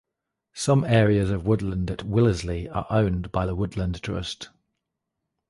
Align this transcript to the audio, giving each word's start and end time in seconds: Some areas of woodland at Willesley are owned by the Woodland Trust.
Some 0.55 0.83
areas 0.83 1.29
of 1.29 1.45
woodland 1.45 1.91
at 1.91 2.01
Willesley 2.03 2.67
are 2.67 2.87
owned 2.89 3.31
by 3.31 3.45
the 3.45 3.53
Woodland 3.53 4.01
Trust. 4.01 4.49